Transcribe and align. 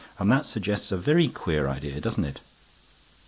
And 0.17 0.31
that 0.31 0.47
suggests 0.47 0.91
a 0.91 0.97
very 0.97 1.27
queer 1.27 1.69
idea, 1.69 2.01
doesn't 2.01 2.25
it?" 2.25 2.39